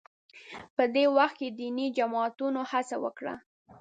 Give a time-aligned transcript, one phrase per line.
[0.75, 3.35] په دې وخت کې دیني جماعتونو هڅه وکړه